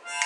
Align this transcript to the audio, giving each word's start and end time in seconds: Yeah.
Yeah. 0.00 0.21